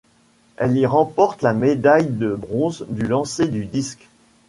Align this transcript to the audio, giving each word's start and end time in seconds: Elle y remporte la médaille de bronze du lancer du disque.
Elle 0.57 0.77
y 0.77 0.87
remporte 0.87 1.43
la 1.43 1.53
médaille 1.53 2.07
de 2.09 2.33
bronze 2.33 2.87
du 2.89 3.03
lancer 3.03 3.47
du 3.47 3.65
disque. 3.65 4.09